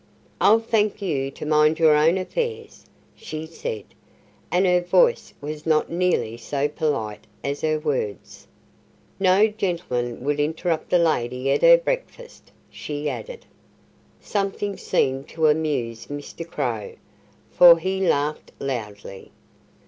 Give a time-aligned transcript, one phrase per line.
[0.41, 3.83] "I'll thank you to mind your own affairs," she said,
[4.49, 8.47] and her voice was not nearly so polite as her words.
[9.19, 13.45] "No gentleman would interrupt a lady at her breakfast," she added.
[14.19, 16.49] Something seemed to amuse Mr.
[16.49, 16.95] Crow,
[17.51, 19.29] for he laughed loudly.